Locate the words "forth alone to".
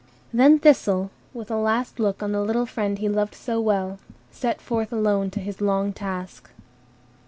4.59-5.39